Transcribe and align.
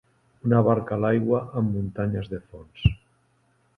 Una 0.47 0.61
barca 0.67 0.95
a 0.95 0.97
l'aigua 1.03 1.41
amb 1.61 1.75
muntanyes 1.77 2.33
de 2.33 2.41
fons. 2.47 2.89